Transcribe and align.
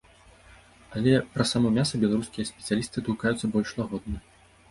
Але 0.99 1.11
пра 1.33 1.43
само 1.51 1.67
мяса 1.75 2.01
беларускія 2.03 2.49
спецыялісты 2.51 2.95
адгукаюцца 3.05 3.45
больш 3.59 3.69
лагодна. 3.81 4.17